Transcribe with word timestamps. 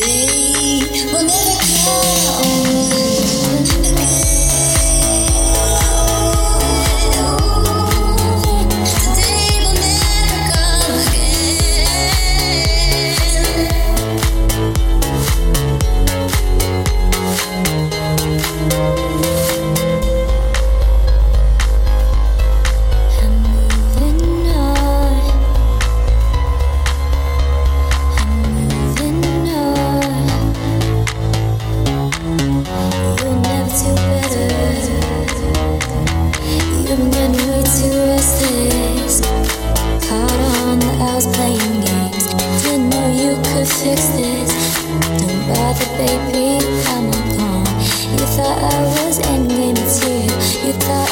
day 0.00 0.80
will 1.12 1.24
never 1.24 1.56
come. 1.84 2.97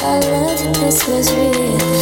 I 0.08 0.20
learned 0.20 0.76
this 0.76 1.08
was 1.08 1.34
real. 1.34 1.95